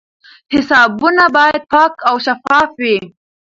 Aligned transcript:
حسابونه 0.53 1.25
باید 1.35 1.61
پاک 1.71 1.93
او 2.09 2.15
شفاف 2.25 2.69
وي. 2.81 2.97